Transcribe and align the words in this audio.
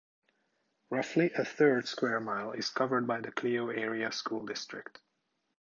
Roughly 0.89 1.31
a 1.33 1.45
third 1.45 1.87
square 1.87 2.19
mile 2.19 2.53
is 2.53 2.71
covered 2.71 3.05
by 3.05 3.21
the 3.21 3.31
Clio 3.31 3.69
Area 3.69 4.11
School 4.11 4.43
District. 4.47 4.99